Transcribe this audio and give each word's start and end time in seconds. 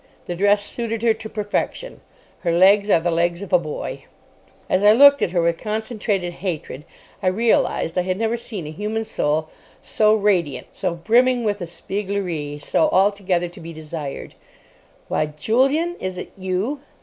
The 0.25 0.33
dress 0.35 0.63
suited 0.65 1.03
her 1.03 1.13
to 1.13 1.29
perfection. 1.29 2.01
Her 2.39 2.51
legs 2.51 2.89
are 2.89 2.99
the 2.99 3.11
legs 3.11 3.43
of 3.43 3.53
a 3.53 3.59
boy. 3.59 4.05
As 4.67 4.81
I 4.81 4.93
looked 4.93 5.21
at 5.21 5.29
her 5.29 5.43
with 5.43 5.59
concentrated 5.59 6.33
hatred, 6.41 6.85
I 7.21 7.27
realised 7.27 7.95
I 7.95 8.01
had 8.01 8.17
never 8.17 8.35
seen 8.35 8.65
a 8.65 8.71
human 8.71 9.05
soul 9.05 9.49
so 9.79 10.15
radiant, 10.15 10.65
so 10.71 10.95
brimming 10.95 11.43
with 11.43 11.59
espièglerie, 11.59 12.59
so 12.59 12.89
altogether 12.89 13.47
to 13.49 13.59
be 13.61 13.73
desired. 13.73 14.33
"Why, 15.07 15.27
Julian, 15.27 15.95
is 15.99 16.17
it 16.17 16.31
you. 16.35 16.79